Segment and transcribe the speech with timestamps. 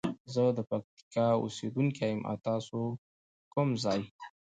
[0.33, 2.97] زه د پکتیکا اوسیدونکی یم او تاسو د
[3.53, 4.01] کوم ځاي؟